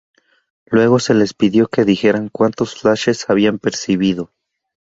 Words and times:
Luego 0.65 0.97
se 0.97 1.13
les 1.13 1.35
pidió 1.35 1.67
que 1.67 1.83
dijeran 1.85 2.29
cuántos 2.29 2.73
flashes 2.73 3.29
habían 3.29 3.59
percibido. 3.59 4.31